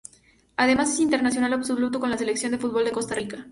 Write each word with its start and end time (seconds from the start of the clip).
Además 0.57 0.93
es 0.95 0.99
internacional 0.99 1.53
absoluto 1.53 1.99
con 1.99 2.09
la 2.09 2.17
Selección 2.17 2.51
de 2.51 2.57
fútbol 2.57 2.85
de 2.85 2.91
Costa 2.91 3.13
Rica. 3.13 3.45